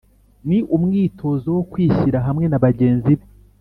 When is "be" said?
3.17-3.25